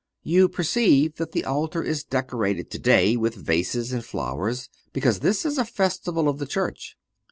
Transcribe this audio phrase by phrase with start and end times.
[0.23, 5.45] (431) You perceive that the altar is decorated today with vases and flowers because this
[5.45, 6.97] is a festival of the Church.